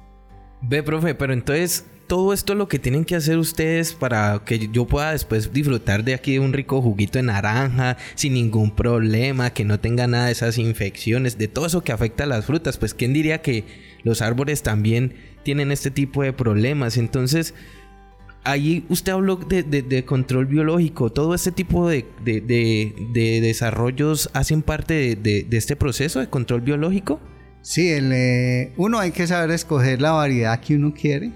Ve, 0.61 0.81
profe, 0.81 1.13
pero 1.15 1.33
entonces 1.33 1.85
todo 2.07 2.33
esto 2.33 2.53
es 2.53 2.57
lo 2.57 2.67
que 2.67 2.79
tienen 2.79 3.03
que 3.03 3.15
hacer 3.15 3.37
ustedes 3.37 3.93
para 3.93 4.41
que 4.45 4.69
yo 4.71 4.85
pueda 4.85 5.11
después 5.11 5.51
disfrutar 5.51 6.03
de 6.03 6.13
aquí 6.13 6.39
un 6.39 6.53
rico 6.53 6.81
juguito 6.81 7.19
de 7.19 7.23
naranja 7.23 7.97
sin 8.15 8.33
ningún 8.33 8.71
problema, 8.71 9.51
que 9.51 9.65
no 9.65 9.79
tenga 9.79 10.07
nada 10.07 10.27
de 10.27 10.31
esas 10.31 10.57
infecciones, 10.57 11.37
de 11.37 11.49
todo 11.49 11.65
eso 11.65 11.83
que 11.83 11.91
afecta 11.91 12.23
a 12.23 12.27
las 12.27 12.45
frutas. 12.45 12.77
Pues 12.77 12.93
quién 12.93 13.13
diría 13.13 13.41
que 13.41 13.65
los 14.03 14.21
árboles 14.21 14.63
también 14.63 15.15
tienen 15.43 15.71
este 15.71 15.91
tipo 15.91 16.23
de 16.23 16.31
problemas. 16.31 16.97
Entonces, 16.97 17.53
ahí 18.45 18.85
usted 18.87 19.11
habló 19.11 19.35
de, 19.35 20.05
control 20.05 20.45
biológico. 20.45 21.11
Todo 21.11 21.35
este 21.35 21.51
tipo 21.51 21.89
de, 21.89 22.05
desarrollos 23.41 24.29
hacen 24.33 24.61
parte 24.61 25.17
de, 25.17 25.45
este 25.51 25.75
proceso 25.75 26.21
de 26.21 26.29
control 26.29 26.61
biológico. 26.61 27.19
Sí, 27.61 27.89
el, 27.89 28.13
eh, 28.13 28.71
uno 28.77 28.97
hay 28.97 29.11
que 29.11 29.27
saber 29.27 29.51
escoger 29.51 30.01
la 30.01 30.11
variedad 30.11 30.61
que 30.61 30.75
uno 30.75 30.93
quiere. 30.93 31.31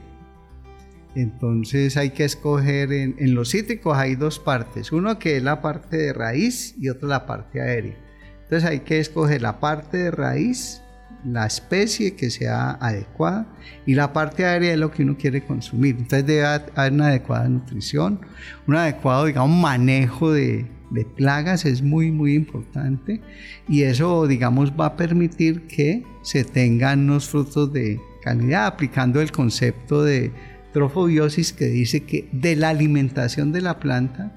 Entonces 1.16 1.98
hay 1.98 2.12
que 2.12 2.24
escoger 2.24 2.94
en, 2.94 3.34
los 3.34 3.52
cítricos 3.52 3.98
hay 3.98 4.16
dos 4.16 4.40
partes, 4.40 4.92
uno 4.92 5.20
que 5.20 5.38
es 5.38 5.44
la 5.44 5.62
parte 5.62 5.98
de 5.98 6.14
raíz 6.14 6.76
y 6.80 6.90
otro 6.90 7.08
la 7.08 7.26
parte 7.26 7.62
aérea. 7.62 7.96
Entonces 8.44 8.70
hay 8.70 8.80
que 8.82 9.00
escoger 9.00 9.42
la 9.42 9.60
parte 9.60 9.98
de 9.98 10.12
raíz 10.12 10.82
la 11.24 11.46
especie 11.46 12.16
que 12.16 12.30
sea 12.30 12.72
adecuada 12.72 13.46
y 13.86 13.94
la 13.94 14.12
parte 14.12 14.46
aérea 14.46 14.74
es 14.74 14.80
lo 14.80 14.92
que 14.92 15.04
uno 15.04 15.18
quiere 15.18 15.44
consumir. 15.44 15.96
Entonces 15.98 16.26
debe 16.26 16.46
haber 16.46 16.94
una 16.94 17.08
adecuada 17.08 17.48
nutrición, 17.48 18.22
un 18.68 18.76
adecuado, 18.76 19.26
digamos, 19.26 19.56
manejo 19.56 20.32
de, 20.32 20.66
de 20.92 21.06
plagas 21.06 21.66
es 21.66 21.82
muy, 21.82 22.12
muy 22.12 22.36
importante 22.36 23.22
y 23.68 23.84
eso, 23.84 24.28
digamos, 24.28 24.72
va 24.80 24.88
a 24.88 24.98
permitir 24.98 25.68
que 25.68 26.04
se 26.22 26.44
tengan 26.44 27.02
unos 27.02 27.30
frutos 27.30 27.72
de 27.74 28.00
calidad 28.22 28.68
aplicando 28.68 29.22
el 29.22 29.32
concepto 29.32 30.04
de 30.04 30.32
trofobiosis 30.74 31.54
que 31.54 31.66
dice 31.66 32.04
que 32.04 32.28
de 32.32 32.56
la 32.56 32.70
alimentación 32.70 33.52
de 33.52 33.62
la 33.62 33.80
planta 33.80 34.32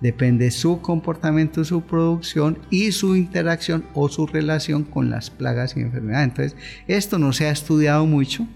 depende 0.00 0.50
su 0.50 0.80
comportamiento, 0.80 1.64
su 1.64 1.82
producción 1.82 2.58
y 2.70 2.92
su 2.92 3.16
interacción 3.16 3.84
o 3.94 4.08
su 4.08 4.26
relación 4.26 4.84
con 4.84 5.10
las 5.10 5.30
plagas 5.30 5.76
y 5.76 5.80
enfermedades. 5.80 6.28
Entonces, 6.28 6.56
esto 6.86 7.18
no 7.18 7.32
se 7.32 7.46
ha 7.46 7.50
estudiado 7.50 8.06
mucho, 8.06 8.46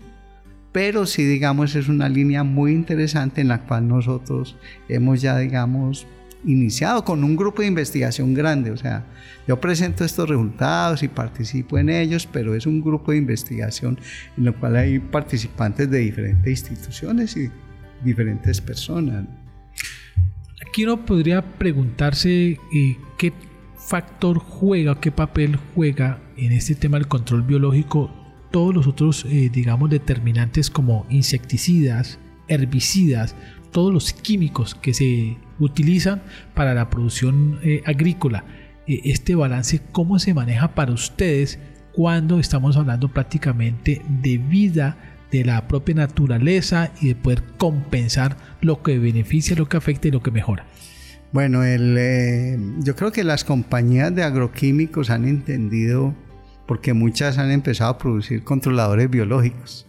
pero 0.73 1.07
sí, 1.07 1.25
digamos, 1.25 1.75
es 1.75 1.89
una 1.89 2.09
línea 2.09 2.45
muy 2.45 2.73
interesante 2.73 3.41
en 3.41 3.49
la 3.49 3.63
cual 3.63 3.89
nosotros 3.89 4.57
hemos 4.89 5.21
ya, 5.21 5.39
digamos, 5.39 6.07
iniciado 6.45 7.05
con 7.05 7.23
un 7.25 7.37
grupo 7.37 7.63
de 7.63 7.69
investigación 7.69 8.35
grande. 8.35 8.71
O 8.71 8.77
sea, 8.77 9.07
yo 9.47 9.61
presento 9.61 10.05
estos 10.05 10.29
resultados 10.29 11.03
y 11.03 11.09
participo 11.09 11.79
en 11.79 11.91
ellos, 11.91 12.27
pero 12.31 12.55
es 12.55 12.67
un 12.67 12.81
grupo 12.81 13.13
de 13.13 13.19
investigación 13.19 13.99
en 14.37 14.47
el 14.47 14.55
cual 14.55 14.77
hay 14.77 14.99
participantes 14.99 15.91
de 15.91 15.99
diferentes 15.99 16.51
instituciones 16.51 17.37
y 17.37 17.51
diferentes 18.05 18.61
personas. 18.61 19.27
Aquí 20.67 20.85
uno 20.85 21.05
podría 21.05 21.43
preguntarse 21.43 22.59
eh, 22.73 22.97
qué 23.19 23.33
factor 23.77 24.39
juega, 24.39 25.01
qué 25.01 25.11
papel 25.11 25.59
juega 25.75 26.21
en 26.37 26.53
este 26.53 26.75
tema 26.75 26.99
del 26.99 27.09
control 27.09 27.43
biológico 27.43 28.11
todos 28.51 28.75
los 28.75 28.87
otros, 28.87 29.25
eh, 29.27 29.51
digamos, 29.53 29.91
determinantes 29.91 30.71
como 30.71 31.07
insecticidas, 31.09 32.19
herbicidas, 32.49 33.37
todos 33.73 33.93
los 33.93 34.13
químicos 34.13 34.75
que 34.75 34.93
se 34.93 35.37
utilizan 35.61 36.23
para 36.55 36.75
la 36.75 36.91
producción 36.91 37.61
eh, 37.63 37.83
agrícola. 37.87 38.45
este 38.87 39.37
balance, 39.37 39.81
¿cómo 39.93 40.19
se 40.19 40.35
maneja 40.35 40.75
para 40.75 40.93
ustedes 40.93 41.61
cuando 41.93 42.41
estamos 42.41 42.77
hablando 42.77 43.09
prácticamente 43.09 44.03
de 44.09 44.39
vida 44.39 44.97
de 45.31 45.45
la 45.45 45.69
propia 45.69 45.95
naturaleza 45.95 46.91
y 47.01 47.09
de 47.09 47.15
poder 47.15 47.43
compensar 47.57 48.37
lo 48.61 48.83
que 48.83 48.99
beneficia, 48.99 49.57
lo 49.57 49.69
que 49.69 49.77
afecta 49.77 50.09
y 50.09 50.11
lo 50.11 50.23
que 50.23 50.31
mejora. 50.31 50.67
Bueno, 51.33 51.63
el, 51.63 51.97
eh, 51.99 52.59
yo 52.79 52.97
creo 52.97 53.13
que 53.13 53.23
las 53.23 53.45
compañías 53.45 54.15
de 54.15 54.25
agroquímicos 54.25 55.11
han 55.11 55.27
entendido, 55.27 56.15
porque 56.67 56.93
muchas 56.93 57.39
han 57.39 57.53
empezado 57.53 57.91
a 57.91 57.99
producir 57.99 58.43
controladores 58.43 59.09
biológicos 59.09 59.87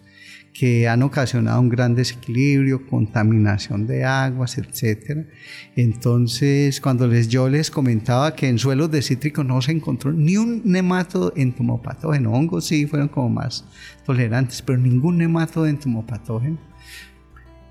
que 0.53 0.87
han 0.87 1.01
ocasionado 1.03 1.59
un 1.61 1.69
gran 1.69 1.95
desequilibrio, 1.95 2.85
contaminación 2.87 3.87
de 3.87 4.03
aguas, 4.03 4.57
etc. 4.57 5.27
Entonces, 5.75 6.81
cuando 6.81 7.07
les, 7.07 7.29
yo 7.29 7.47
les 7.49 7.71
comentaba 7.71 8.35
que 8.35 8.47
en 8.47 8.59
suelos 8.59 8.91
de 8.91 9.01
cítricos 9.01 9.45
no 9.45 9.61
se 9.61 9.71
encontró 9.71 10.11
ni 10.11 10.37
un 10.37 10.61
nemato 10.65 11.33
entomopatógeno, 11.35 12.33
hongos 12.33 12.65
sí 12.65 12.85
fueron 12.85 13.07
como 13.07 13.29
más 13.29 13.65
tolerantes, 14.05 14.61
pero 14.61 14.77
ningún 14.77 15.17
nemato 15.17 15.65
entomopatógeno, 15.65 16.70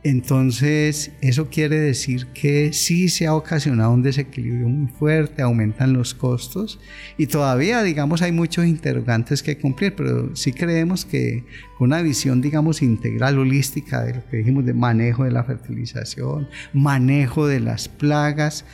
entonces, 0.02 1.12
eso 1.20 1.50
quiere 1.50 1.78
decir 1.78 2.28
que 2.28 2.72
sí 2.72 3.10
se 3.10 3.26
ha 3.26 3.34
ocasionado 3.34 3.92
un 3.92 4.02
desequilibrio 4.02 4.66
muy 4.66 4.90
fuerte, 4.90 5.42
aumentan 5.42 5.92
los 5.92 6.14
costos 6.14 6.80
y 7.18 7.26
todavía, 7.26 7.82
digamos, 7.82 8.22
hay 8.22 8.32
muchos 8.32 8.64
interrogantes 8.64 9.42
que 9.42 9.58
cumplir, 9.58 9.94
pero 9.94 10.34
sí 10.34 10.54
creemos 10.54 11.04
que 11.04 11.44
con 11.76 11.88
una 11.88 12.00
visión, 12.00 12.40
digamos, 12.40 12.80
integral, 12.80 13.38
holística 13.38 14.02
de 14.02 14.14
lo 14.14 14.26
que 14.30 14.38
dijimos 14.38 14.64
de 14.64 14.72
manejo 14.72 15.24
de 15.24 15.32
la 15.32 15.44
fertilización, 15.44 16.48
manejo 16.72 17.46
de 17.46 17.60
las 17.60 17.88
plagas, 17.88 18.64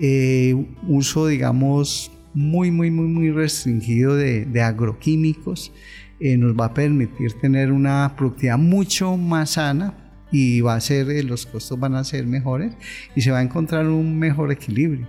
eh, 0.00 0.66
uso, 0.88 1.28
digamos, 1.28 2.10
muy, 2.34 2.72
muy, 2.72 2.90
muy, 2.90 3.06
muy 3.06 3.30
restringido 3.30 4.16
de, 4.16 4.60
agroquímicos, 4.60 5.70
eh, 6.18 6.36
nos 6.36 6.58
va 6.58 6.66
a 6.66 6.74
permitir 6.74 7.34
tener 7.34 7.70
una 7.70 8.14
productividad 8.16 8.58
mucho 8.58 9.16
más 9.16 9.50
sana 9.50 10.01
y 10.32 10.62
va 10.62 10.74
a 10.74 10.80
ser, 10.80 11.10
eh, 11.10 11.22
los 11.22 11.46
costos 11.46 11.78
van 11.78 11.94
a 11.94 12.02
ser 12.02 12.26
mejores 12.26 12.72
y 13.14 13.20
se 13.20 13.30
va 13.30 13.38
a 13.38 13.42
encontrar 13.42 13.86
un 13.86 14.18
mejor 14.18 14.50
equilibrio. 14.50 15.06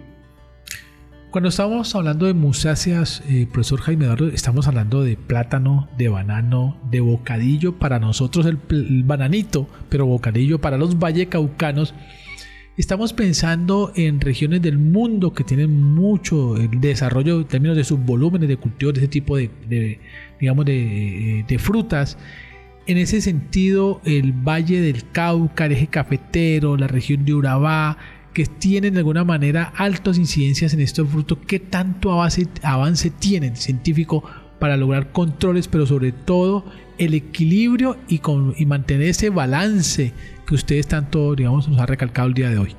Cuando 1.31 1.49
estamos 1.49 1.95
hablando 1.95 2.27
de 2.27 2.35
musáceas, 2.35 3.23
eh, 3.27 3.47
profesor 3.51 3.81
Jaime 3.81 4.05
Eduardo, 4.05 4.27
estamos 4.27 4.67
hablando 4.67 5.01
de 5.03 5.17
plátano, 5.17 5.89
de 5.97 6.07
banano, 6.07 6.77
de 6.91 6.99
bocadillo, 6.99 7.79
para 7.79 7.97
nosotros 7.97 8.45
el, 8.45 8.59
bananito, 9.03 9.67
pero 9.89 10.05
bocadillo 10.05 10.61
para 10.61 10.77
los 10.77 10.99
vallecaucanos. 10.99 11.95
Estamos 12.77 13.13
pensando 13.13 13.91
en 13.95 14.21
regiones 14.21 14.61
del 14.61 14.77
mundo 14.77 15.33
que 15.33 15.43
tienen 15.43 15.81
mucho 15.81 16.55
el 16.55 16.79
desarrollo 16.79 17.39
en 17.39 17.47
términos 17.47 17.77
de 17.77 17.83
sus 17.83 17.99
volúmenes 17.99 18.47
de 18.47 18.57
cultivo 18.57 18.91
de 18.91 18.99
ese 18.99 19.07
tipo 19.07 19.37
de, 19.37 19.99
digamos, 20.39 20.65
de, 20.65 21.45
de 21.47 21.59
frutas 21.59 22.17
en 22.85 22.97
ese 22.97 23.21
sentido, 23.21 24.01
el 24.03 24.33
Valle 24.33 24.81
del 24.81 25.09
Cauca, 25.11 25.65
el 25.65 25.71
eje 25.73 25.87
cafetero, 25.87 26.75
la 26.75 26.87
región 26.87 27.23
de 27.25 27.33
Urabá, 27.33 27.97
que 28.33 28.45
tienen 28.45 28.93
de 28.93 28.99
alguna 28.99 29.23
manera 29.23 29.71
altas 29.77 30.17
incidencias 30.17 30.73
en 30.73 30.81
estos 30.81 31.07
frutos, 31.09 31.37
¿qué 31.47 31.59
tanto 31.59 32.11
avance, 32.11 33.09
tienen 33.11 33.55
científico 33.55 34.23
para 34.59 34.75
lograr 34.75 35.11
controles, 35.11 35.67
pero 35.67 35.85
sobre 35.85 36.11
todo 36.11 36.65
el 36.97 37.13
equilibrio 37.13 37.97
y, 38.07 38.19
con, 38.19 38.53
y 38.57 38.65
mantener 38.65 39.09
ese 39.09 39.29
balance 39.29 40.13
que 40.45 40.55
ustedes 40.55 40.87
tanto, 40.87 41.35
digamos, 41.35 41.67
nos 41.69 41.79
ha 41.79 41.85
recalcado 41.85 42.27
el 42.27 42.33
día 42.33 42.49
de 42.49 42.57
hoy? 42.57 42.75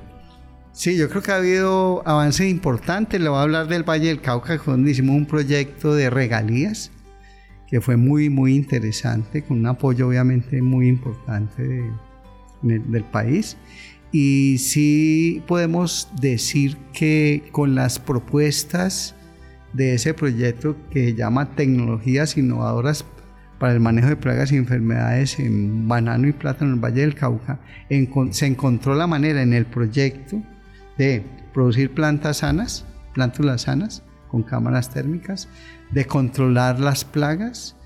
Sí, 0.72 0.96
yo 0.96 1.08
creo 1.08 1.22
que 1.22 1.30
ha 1.30 1.36
habido 1.36 2.02
avances 2.06 2.50
importantes. 2.50 3.20
Le 3.20 3.28
voy 3.28 3.38
a 3.38 3.42
hablar 3.42 3.68
del 3.68 3.88
Valle 3.88 4.08
del 4.08 4.20
Cauca, 4.20 4.56
donde 4.56 4.90
hicimos 4.90 5.16
un 5.16 5.26
proyecto 5.26 5.94
de 5.94 6.10
regalías 6.10 6.90
que 7.68 7.80
fue 7.80 7.96
muy, 7.96 8.30
muy 8.30 8.54
interesante, 8.54 9.42
con 9.42 9.58
un 9.58 9.66
apoyo 9.66 10.08
obviamente 10.08 10.62
muy 10.62 10.88
importante 10.88 11.90
del 12.62 13.04
país. 13.04 13.56
Y 14.12 14.58
sí 14.58 15.42
podemos 15.46 16.08
decir 16.20 16.76
que 16.92 17.42
con 17.50 17.74
las 17.74 17.98
propuestas 17.98 19.14
de 19.72 19.94
ese 19.94 20.14
proyecto 20.14 20.76
que 20.90 21.06
se 21.06 21.14
llama 21.14 21.56
Tecnologías 21.56 22.36
Innovadoras 22.36 23.04
para 23.58 23.72
el 23.72 23.80
manejo 23.80 24.08
de 24.08 24.16
plagas 24.16 24.52
y 24.52 24.56
enfermedades 24.56 25.38
en 25.38 25.88
banano 25.88 26.28
y 26.28 26.32
plátano 26.32 26.70
en 26.70 26.74
el 26.74 26.84
Valle 26.84 27.00
del 27.00 27.14
Cauca, 27.14 27.60
se 28.30 28.46
encontró 28.46 28.94
la 28.94 29.06
manera 29.06 29.42
en 29.42 29.52
el 29.52 29.66
proyecto 29.66 30.40
de 30.98 31.24
producir 31.52 31.92
plantas 31.92 32.38
sanas, 32.38 32.84
plántulas 33.14 33.62
sanas, 33.62 34.02
con 34.34 34.42
cámaras 34.42 34.90
térmicas, 34.90 35.48
de 35.92 36.06
controlar 36.06 36.80
las 36.80 37.04
plagas, 37.04 37.76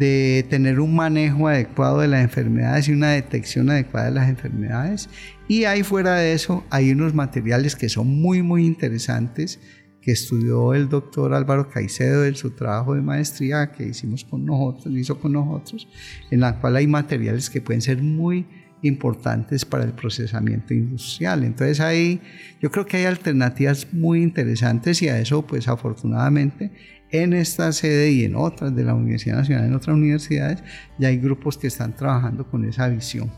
de 0.00 0.44
tener 0.50 0.80
un 0.80 0.96
manejo 0.96 1.46
adecuado 1.46 2.00
de 2.00 2.08
las 2.08 2.24
enfermedades 2.24 2.88
y 2.88 2.92
una 2.92 3.10
detección 3.10 3.70
adecuada 3.70 4.06
de 4.06 4.14
las 4.16 4.28
enfermedades. 4.28 5.08
Y 5.46 5.62
ahí 5.62 5.84
fuera 5.84 6.16
de 6.16 6.32
eso 6.32 6.64
hay 6.70 6.90
unos 6.90 7.14
materiales 7.14 7.76
que 7.76 7.88
son 7.88 8.08
muy, 8.20 8.42
muy 8.42 8.66
interesantes 8.66 9.60
que 10.00 10.10
estudió 10.10 10.74
el 10.74 10.88
doctor 10.88 11.34
Álvaro 11.34 11.70
Caicedo 11.70 12.24
en 12.24 12.34
su 12.34 12.50
trabajo 12.50 12.96
de 12.96 13.00
maestría 13.00 13.70
que 13.70 13.86
hicimos 13.86 14.24
con 14.24 14.44
nosotros, 14.44 14.92
hizo 14.96 15.20
con 15.20 15.34
nosotros, 15.34 15.86
en 16.32 16.40
la 16.40 16.58
cual 16.60 16.74
hay 16.74 16.88
materiales 16.88 17.48
que 17.48 17.60
pueden 17.60 17.80
ser 17.80 18.02
muy 18.02 18.44
importantes 18.82 19.64
para 19.64 19.84
el 19.84 19.92
procesamiento 19.92 20.74
industrial. 20.74 21.44
Entonces 21.44 21.80
ahí 21.80 22.20
yo 22.60 22.70
creo 22.70 22.84
que 22.84 22.98
hay 22.98 23.04
alternativas 23.04 23.86
muy 23.92 24.22
interesantes 24.22 25.00
y 25.02 25.08
a 25.08 25.18
eso 25.18 25.46
pues 25.46 25.68
afortunadamente 25.68 26.70
en 27.12 27.34
esta 27.34 27.72
sede 27.72 28.10
y 28.10 28.24
en 28.24 28.34
otras 28.34 28.74
de 28.74 28.84
la 28.84 28.94
Universidad 28.94 29.36
Nacional, 29.36 29.66
en 29.66 29.74
otras 29.74 29.94
universidades, 29.94 30.64
ya 30.98 31.08
hay 31.08 31.18
grupos 31.18 31.58
que 31.58 31.66
están 31.66 31.94
trabajando 31.94 32.50
con 32.50 32.64
esa 32.64 32.88
visión. 32.88 33.30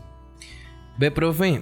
Ve, 0.97 1.11
profe, 1.11 1.61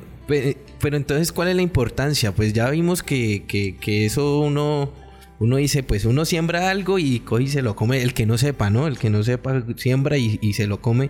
pero 0.79 0.95
entonces, 0.95 1.31
¿cuál 1.31 1.49
es 1.49 1.55
la 1.55 1.63
importancia? 1.63 2.31
Pues 2.31 2.53
ya 2.53 2.69
vimos 2.69 3.01
que, 3.01 3.45
que, 3.47 4.05
eso 4.05 4.41
uno, 4.41 4.93
uno 5.39 5.57
dice, 5.57 5.81
pues 5.81 6.05
uno 6.05 6.23
siembra 6.23 6.69
algo 6.69 6.99
y 6.99 7.23
y 7.39 7.47
se 7.47 7.63
lo 7.63 7.75
come, 7.75 8.03
el 8.03 8.13
que 8.13 8.27
no 8.27 8.37
sepa, 8.37 8.69
¿no? 8.69 8.85
El 8.85 8.99
que 8.99 9.09
no 9.09 9.23
sepa 9.23 9.63
siembra 9.75 10.17
y, 10.17 10.37
y 10.39 10.53
se 10.53 10.67
lo 10.67 10.81
come 10.81 11.09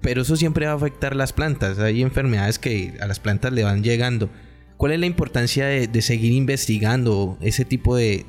pero 0.00 0.22
eso 0.22 0.36
siempre 0.36 0.66
va 0.66 0.72
a 0.72 0.76
afectar 0.76 1.14
las 1.14 1.32
plantas. 1.32 1.78
Hay 1.78 2.02
enfermedades 2.02 2.58
que 2.58 2.94
a 3.00 3.06
las 3.06 3.20
plantas 3.20 3.52
le 3.52 3.64
van 3.64 3.82
llegando. 3.82 4.30
¿Cuál 4.76 4.92
es 4.92 5.00
la 5.00 5.06
importancia 5.06 5.66
de, 5.66 6.02
seguir 6.02 6.32
investigando 6.32 7.36
ese 7.42 7.66
tipo 7.66 7.96
de, 7.96 8.24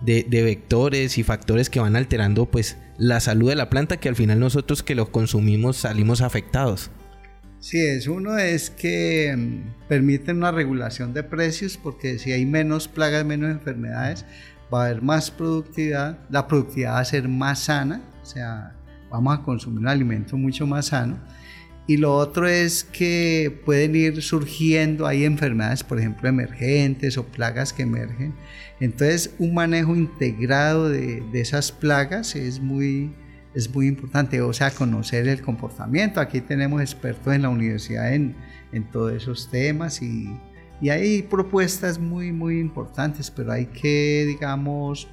vectores 0.00 1.18
y 1.18 1.24
factores 1.24 1.70
que 1.70 1.80
van 1.80 1.96
alterando 1.96 2.46
pues 2.46 2.76
la 2.98 3.18
salud 3.18 3.48
de 3.48 3.56
la 3.56 3.68
planta 3.68 3.96
que 3.96 4.08
al 4.08 4.14
final 4.14 4.38
nosotros 4.38 4.84
que 4.84 4.94
lo 4.94 5.10
consumimos 5.10 5.78
salimos 5.78 6.20
afectados? 6.20 6.90
Sí, 7.58 7.80
es 7.80 8.06
uno 8.06 8.38
es 8.38 8.70
que 8.70 9.34
mm, 9.36 9.88
permiten 9.88 10.36
una 10.36 10.52
regulación 10.52 11.12
de 11.12 11.24
precios 11.24 11.76
porque 11.76 12.20
si 12.20 12.30
hay 12.30 12.46
menos 12.46 12.86
plagas, 12.86 13.24
menos 13.24 13.50
enfermedades, 13.50 14.24
va 14.72 14.82
a 14.82 14.86
haber 14.86 15.02
más 15.02 15.32
productividad, 15.32 16.20
la 16.30 16.46
productividad 16.46 16.92
va 16.92 17.00
a 17.00 17.04
ser 17.04 17.28
más 17.28 17.58
sana, 17.64 18.02
o 18.22 18.24
sea, 18.24 18.77
vamos 19.10 19.38
a 19.38 19.42
consumir 19.42 19.80
un 19.80 19.88
alimento 19.88 20.36
mucho 20.36 20.66
más 20.66 20.86
sano. 20.86 21.18
Y 21.86 21.96
lo 21.96 22.14
otro 22.14 22.46
es 22.46 22.84
que 22.84 23.62
pueden 23.64 23.96
ir 23.96 24.20
surgiendo, 24.22 25.06
hay 25.06 25.24
enfermedades, 25.24 25.82
por 25.82 25.98
ejemplo, 25.98 26.28
emergentes 26.28 27.16
o 27.16 27.24
plagas 27.24 27.72
que 27.72 27.84
emergen. 27.84 28.34
Entonces, 28.78 29.34
un 29.38 29.54
manejo 29.54 29.96
integrado 29.96 30.90
de, 30.90 31.22
de 31.32 31.40
esas 31.40 31.72
plagas 31.72 32.36
es 32.36 32.60
muy, 32.60 33.14
es 33.54 33.74
muy 33.74 33.86
importante, 33.86 34.42
o 34.42 34.52
sea, 34.52 34.70
conocer 34.70 35.26
el 35.28 35.40
comportamiento. 35.40 36.20
Aquí 36.20 36.42
tenemos 36.42 36.82
expertos 36.82 37.32
en 37.32 37.40
la 37.40 37.48
universidad 37.48 38.12
en, 38.12 38.36
en 38.72 38.90
todos 38.90 39.14
esos 39.14 39.50
temas 39.50 40.02
y, 40.02 40.28
y 40.82 40.90
hay 40.90 41.22
propuestas 41.22 41.98
muy, 41.98 42.32
muy 42.32 42.60
importantes, 42.60 43.30
pero 43.30 43.50
hay 43.50 43.64
que, 43.64 44.24
digamos, 44.26 45.08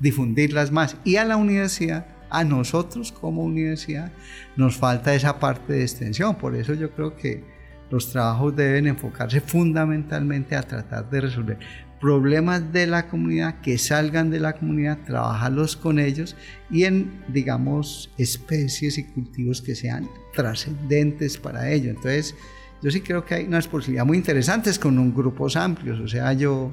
difundirlas 0.00 0.72
más. 0.72 0.96
Y 1.04 1.16
a 1.16 1.24
la 1.24 1.36
universidad 1.36 2.15
a 2.30 2.44
nosotros 2.44 3.12
como 3.12 3.44
universidad 3.44 4.12
nos 4.56 4.76
falta 4.76 5.14
esa 5.14 5.38
parte 5.38 5.74
de 5.74 5.82
extensión. 5.82 6.36
Por 6.36 6.54
eso 6.54 6.74
yo 6.74 6.90
creo 6.90 7.16
que 7.16 7.44
los 7.90 8.10
trabajos 8.10 8.56
deben 8.56 8.86
enfocarse 8.86 9.40
fundamentalmente 9.40 10.56
a 10.56 10.62
tratar 10.62 11.08
de 11.08 11.20
resolver 11.20 11.58
problemas 12.00 12.72
de 12.72 12.86
la 12.86 13.08
comunidad 13.08 13.60
que 13.60 13.78
salgan 13.78 14.30
de 14.30 14.40
la 14.40 14.54
comunidad, 14.54 14.98
trabajarlos 15.06 15.76
con 15.76 15.98
ellos 15.98 16.36
y 16.70 16.84
en, 16.84 17.22
digamos, 17.28 18.10
especies 18.18 18.98
y 18.98 19.04
cultivos 19.04 19.62
que 19.62 19.74
sean 19.74 20.08
trascendentes 20.34 21.38
para 21.38 21.70
ello. 21.70 21.90
Entonces, 21.90 22.34
yo 22.82 22.90
sí 22.90 23.00
creo 23.00 23.24
que 23.24 23.34
hay 23.34 23.44
unas 23.46 23.66
posibilidades 23.66 24.06
muy 24.06 24.18
interesantes 24.18 24.78
con 24.78 24.98
un 24.98 25.14
grupos 25.14 25.56
amplios. 25.56 25.98
O 26.00 26.08
sea, 26.08 26.32
yo 26.34 26.72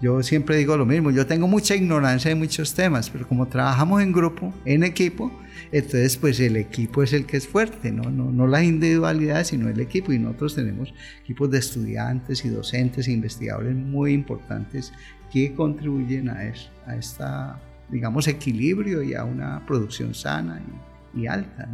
yo 0.00 0.22
siempre 0.22 0.56
digo 0.56 0.76
lo 0.76 0.84
mismo, 0.84 1.10
yo 1.10 1.26
tengo 1.26 1.48
mucha 1.48 1.74
ignorancia 1.74 2.28
de 2.28 2.34
muchos 2.34 2.74
temas, 2.74 3.08
pero 3.08 3.26
como 3.26 3.46
trabajamos 3.46 4.02
en 4.02 4.12
grupo, 4.12 4.52
en 4.64 4.84
equipo, 4.84 5.32
entonces 5.72 6.16
pues 6.16 6.38
el 6.40 6.56
equipo 6.56 7.02
es 7.02 7.12
el 7.12 7.26
que 7.26 7.38
es 7.38 7.48
fuerte, 7.48 7.90
¿no? 7.90 8.10
No, 8.10 8.30
no 8.30 8.46
las 8.46 8.62
individualidades, 8.62 9.48
sino 9.48 9.68
el 9.68 9.80
equipo. 9.80 10.12
Y 10.12 10.18
nosotros 10.18 10.54
tenemos 10.54 10.92
equipos 11.22 11.50
de 11.50 11.58
estudiantes 11.58 12.44
y 12.44 12.48
docentes 12.48 13.08
e 13.08 13.12
investigadores 13.12 13.74
muy 13.74 14.12
importantes 14.12 14.92
que 15.32 15.54
contribuyen 15.54 16.28
a 16.28 16.44
eso, 16.44 16.70
a 16.86 16.96
esta, 16.96 17.60
digamos, 17.88 18.28
equilibrio 18.28 19.02
y 19.02 19.14
a 19.14 19.24
una 19.24 19.64
producción 19.66 20.14
sana 20.14 20.62
y, 21.14 21.26
alta. 21.26 21.68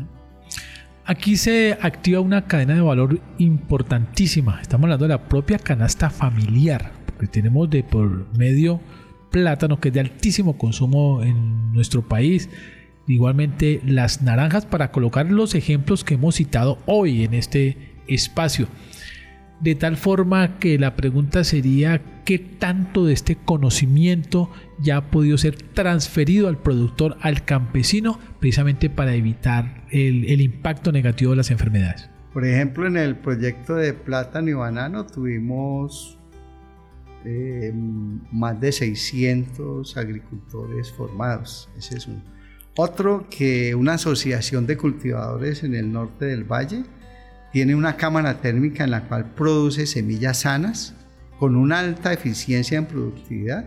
Aquí 1.05 1.37
se 1.37 1.77
activa 1.81 2.21
una 2.21 2.47
cadena 2.47 2.75
de 2.75 2.81
valor 2.81 3.21
importantísima. 3.39 4.61
Estamos 4.61 4.85
hablando 4.85 5.05
de 5.05 5.11
la 5.11 5.29
propia 5.29 5.59
canasta 5.59 6.11
familiar 6.11 7.03
tenemos 7.27 7.71
de 7.71 7.83
por 7.83 8.27
medio 8.37 8.81
plátano 9.31 9.81
que 9.81 9.89
es 9.89 9.95
de 9.95 10.01
altísimo 10.01 10.59
consumo 10.59 11.23
en 11.23 11.73
nuestro 11.73 12.03
país. 12.03 12.49
Igualmente 13.07 13.81
las 13.85 14.23
naranjas 14.23 14.67
para 14.67 14.93
colocar 14.93 15.27
los 15.27 15.55
ejemplos 15.55 16.05
que 16.05 16.15
hemos 16.15 16.37
citado 16.37 16.79
hoy 16.87 17.25
en 17.25 17.35
este 17.35 17.77
espacio. 18.07 18.69
De 19.63 19.77
tal 19.77 19.97
forma 19.97 20.59
que 20.59 20.77
la 20.77 20.97
pregunta 20.97 21.45
sería 21.45 22.03
qué 22.25 22.41
tanto 22.41 23.07
de 23.07 23.13
este 23.13 23.37
conocimiento 23.37 24.51
ya 24.81 24.97
ha 24.97 25.11
podido 25.13 25.39
ser 25.39 25.55
transferido 25.55 26.49
al 26.49 26.59
productor, 26.59 27.17
al 27.21 27.45
campesino, 27.45 28.19
precisamente 28.41 28.91
para 28.91 29.15
evitar 29.15 29.85
el, 29.93 30.41
impacto 30.41 30.91
negativo 30.91 31.31
de 31.31 31.37
las 31.37 31.53
enfermedades. 31.53 32.11
Por 32.33 32.45
ejemplo, 32.45 32.89
en 32.89 32.97
el 32.97 33.15
proyecto 33.15 33.77
de 33.77 33.95
plátano 33.95 34.51
y 34.51 34.55
banano 34.55 35.07
tuvimos 35.07 36.19
eh, 37.25 37.73
más 38.33 38.61
de 38.61 38.73
600 38.73 39.97
agricultores 39.97 40.91
formados. 40.91 41.71
Ese 41.79 41.99
es. 41.99 42.09
Otro 42.77 43.29
que 43.31 43.77
una 43.77 43.95
asociación 43.95 44.67
de 44.67 44.77
cultivadores 44.77 45.63
en 45.63 45.77
el 45.77 45.93
norte 45.93 46.25
del 46.25 46.43
valle 46.43 46.83
tiene 47.53 47.75
una 47.75 47.97
cámara 47.97 48.41
térmica 48.41 48.85
en 48.85 48.91
la 48.91 49.05
cual 49.05 49.35
produce 49.35 49.87
semillas 49.87 50.41
sanas 50.41 50.95
con 51.39 51.57
una 51.57 51.81
alta 51.81 52.13
eficiencia 52.13 52.79
en 52.79 52.87
productividad. 52.87 53.65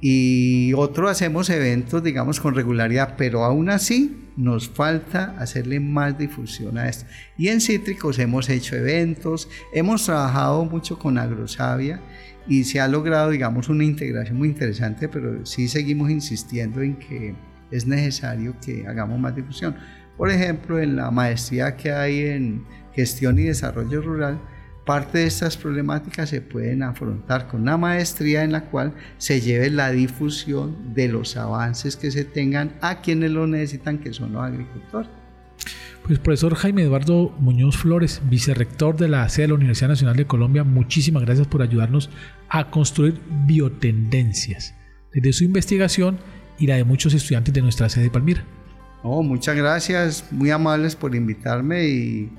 Y 0.00 0.72
otro 0.72 1.08
hacemos 1.08 1.48
eventos, 1.48 2.02
digamos, 2.02 2.40
con 2.40 2.54
regularidad, 2.54 3.14
pero 3.16 3.44
aún 3.44 3.70
así 3.70 4.28
nos 4.36 4.68
falta 4.68 5.36
hacerle 5.38 5.78
más 5.78 6.18
difusión 6.18 6.78
a 6.78 6.88
esto. 6.88 7.04
Y 7.38 7.48
en 7.48 7.60
cítricos 7.60 8.18
hemos 8.18 8.48
hecho 8.48 8.74
eventos, 8.74 9.48
hemos 9.72 10.04
trabajado 10.04 10.64
mucho 10.64 10.98
con 10.98 11.18
Agrosavia 11.18 12.00
y 12.48 12.64
se 12.64 12.80
ha 12.80 12.88
logrado, 12.88 13.30
digamos, 13.30 13.68
una 13.68 13.84
integración 13.84 14.38
muy 14.38 14.48
interesante, 14.48 15.08
pero 15.08 15.46
sí 15.46 15.68
seguimos 15.68 16.10
insistiendo 16.10 16.80
en 16.80 16.96
que 16.96 17.34
es 17.70 17.86
necesario 17.86 18.56
que 18.64 18.86
hagamos 18.86 19.18
más 19.18 19.36
difusión. 19.36 19.76
Por 20.22 20.30
ejemplo, 20.30 20.78
en 20.78 20.94
la 20.94 21.10
maestría 21.10 21.76
que 21.76 21.90
hay 21.90 22.20
en 22.20 22.64
gestión 22.94 23.40
y 23.40 23.42
desarrollo 23.42 24.00
rural, 24.02 24.40
parte 24.86 25.18
de 25.18 25.26
estas 25.26 25.56
problemáticas 25.56 26.28
se 26.28 26.40
pueden 26.40 26.84
afrontar 26.84 27.48
con 27.48 27.62
una 27.62 27.76
maestría 27.76 28.44
en 28.44 28.52
la 28.52 28.66
cual 28.66 28.94
se 29.18 29.40
lleve 29.40 29.68
la 29.68 29.90
difusión 29.90 30.94
de 30.94 31.08
los 31.08 31.36
avances 31.36 31.96
que 31.96 32.12
se 32.12 32.24
tengan 32.24 32.76
a 32.82 33.00
quienes 33.00 33.32
lo 33.32 33.48
necesitan, 33.48 33.98
que 33.98 34.12
son 34.12 34.34
los 34.34 34.44
agricultores. 34.44 35.10
Pues 36.06 36.20
profesor 36.20 36.54
Jaime 36.54 36.82
Eduardo 36.82 37.34
Muñoz 37.40 37.76
Flores, 37.76 38.22
vicerrector 38.30 38.96
de 38.96 39.08
la 39.08 39.28
sede 39.28 39.46
de 39.46 39.48
la 39.48 39.54
Universidad 39.54 39.88
Nacional 39.88 40.14
de 40.14 40.28
Colombia, 40.28 40.62
muchísimas 40.62 41.24
gracias 41.24 41.48
por 41.48 41.62
ayudarnos 41.62 42.10
a 42.48 42.70
construir 42.70 43.20
biotendencias 43.44 44.76
desde 45.12 45.32
su 45.32 45.42
investigación 45.42 46.20
y 46.60 46.68
la 46.68 46.76
de 46.76 46.84
muchos 46.84 47.12
estudiantes 47.12 47.52
de 47.52 47.62
nuestra 47.62 47.88
sede 47.88 48.04
de 48.04 48.10
Palmira. 48.10 48.44
Oh, 49.02 49.22
muchas 49.22 49.56
gracias, 49.56 50.24
muy 50.30 50.50
amables 50.50 50.94
por 50.94 51.14
invitarme 51.14 51.88
y 51.88 52.30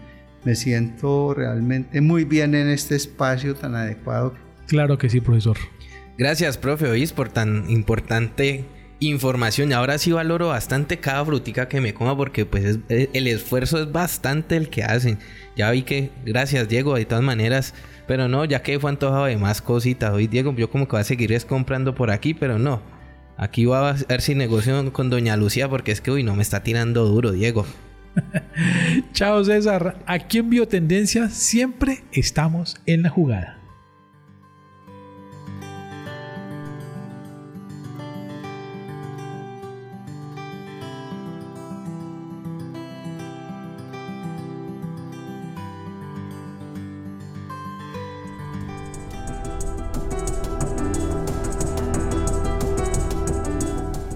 me 0.46 0.56
siento 0.56 1.34
realmente 1.34 2.00
muy 2.02 2.24
bien 2.26 2.56
en 2.56 2.70
este 2.70 2.96
espacio 2.96 3.56
tan 3.56 3.76
adecuado. 3.76 4.34
Claro 4.68 4.98
que 4.98 5.10
sí, 5.10 5.20
profesor. 5.20 5.58
Gracias, 6.18 6.58
profe 6.58 6.90
Oís, 6.90 7.12
por 7.12 7.30
tan 7.30 7.70
importante 7.70 8.66
información. 9.00 9.72
Y 9.72 9.74
ahora 9.74 9.98
sí 9.98 10.12
valoro 10.12 10.50
bastante 10.50 11.00
cada 11.00 11.26
frutica 11.26 11.68
que 11.68 11.82
me 11.82 11.94
coma 11.94 12.16
porque 12.16 12.46
pues 12.46 12.80
eh, 12.90 13.10
el 13.14 13.28
esfuerzo 13.28 13.82
es 13.82 13.92
bastante 13.92 14.56
el 14.56 14.70
que 14.70 14.84
hacen. 14.84 15.20
Ya 15.56 15.72
vi 15.72 15.84
que, 15.84 16.12
gracias 16.26 16.70
Diego, 16.70 16.96
de 16.96 17.06
todas 17.06 17.24
maneras. 17.24 17.74
Pero 18.08 18.28
no, 18.28 18.44
ya 18.46 18.62
que 18.62 18.80
fue 18.80 18.90
antojado 18.90 19.26
de 19.26 19.38
más 19.38 19.62
cositas. 19.62 20.12
Hoy 20.12 20.28
Diego, 20.28 20.54
yo 20.56 20.70
como 20.70 20.88
que 20.88 20.94
voy 20.94 21.02
a 21.02 21.06
seguir 21.06 21.38
comprando 21.46 21.96
por 21.96 22.12
aquí, 22.12 22.34
pero 22.34 22.60
no. 22.60 22.82
Aquí 23.38 23.66
voy 23.66 23.78
a 23.78 23.96
ver 24.08 24.22
si 24.22 24.36
negocio 24.36 24.94
con 24.94 25.10
Doña 25.10 25.38
Lucía 25.38 25.70
porque 25.70 25.92
es 25.92 26.02
que, 26.02 26.12
uy, 26.12 26.24
no 26.24 26.36
me 26.36 26.44
está 26.44 26.64
tirando 26.64 27.06
duro, 27.06 27.32
Diego. 27.32 27.66
Chao 29.14 29.44
César, 29.44 29.98
aquí 30.06 30.38
en 30.38 30.50
Biotendencia 30.50 31.30
siempre 31.30 32.04
estamos 32.12 32.78
en 32.86 33.02
la 33.02 33.10
jugada. 33.10 33.63